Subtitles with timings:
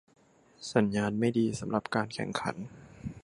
[0.73, 2.55] สัญญาณไม่ดีสำหรับการแข่งขัน